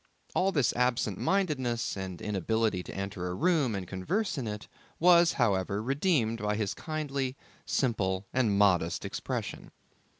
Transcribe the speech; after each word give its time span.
All 0.33 0.51
his 0.51 0.73
absent 0.73 1.19
mindedness 1.19 1.95
and 1.95 2.19
inability 2.23 2.81
to 2.81 2.95
enter 2.95 3.27
a 3.27 3.35
room 3.35 3.75
and 3.75 3.87
converse 3.87 4.35
in 4.35 4.47
it 4.47 4.67
was, 4.97 5.33
however, 5.33 5.79
redeemed 5.79 6.39
by 6.41 6.55
his 6.55 6.73
kindly, 6.73 7.37
simple, 7.67 8.25
and 8.33 8.57
modest 8.57 9.05
expression. 9.05 9.69